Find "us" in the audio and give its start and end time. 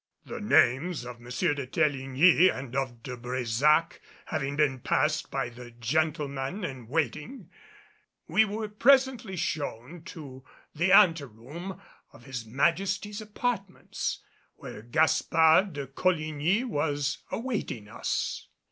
17.87-18.47